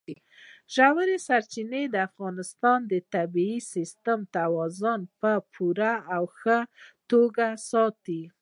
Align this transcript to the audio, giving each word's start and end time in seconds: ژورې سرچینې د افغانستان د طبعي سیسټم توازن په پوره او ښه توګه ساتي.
ژورې 0.75 1.17
سرچینې 1.27 1.83
د 1.89 1.95
افغانستان 2.09 2.79
د 2.91 2.93
طبعي 3.13 3.57
سیسټم 3.73 4.19
توازن 4.37 4.99
په 5.21 5.31
پوره 5.53 5.93
او 6.15 6.23
ښه 6.39 6.57
توګه 7.11 7.45
ساتي. 7.69 8.21